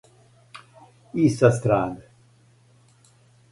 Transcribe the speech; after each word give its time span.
И 1.25 1.27
са 1.35 1.51
стране. 1.51 2.01